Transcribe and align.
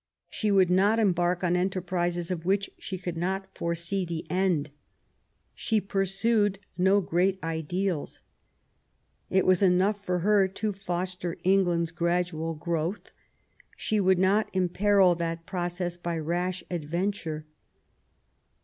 She 0.31 0.49
would 0.49 0.71
not 0.71 0.97
embark 0.97 1.43
on 1.43 1.55
enterprises 1.55 2.31
of 2.31 2.43
which 2.43 2.71
she 2.79 2.97
could 2.97 3.15
not 3.17 3.55
foresee 3.55 4.03
the 4.03 4.25
end. 4.31 4.71
She 5.53 5.79
pursued 5.79 6.57
no 6.75 7.01
great 7.01 7.37
ideals. 7.43 8.23
It 9.29 9.45
was 9.45 9.61
enough 9.61 10.03
for 10.03 10.21
her 10.25 10.47
to 10.47 10.73
foster 10.73 11.37
England's 11.43 11.91
gradual 11.91 12.55
growth; 12.55 13.11
she 13.77 13.99
would 13.99 14.17
not 14.17 14.49
imperil 14.53 15.13
that 15.13 15.45
process 15.45 15.97
by 15.97 16.17
rash 16.17 16.63
adventure. 16.71 17.45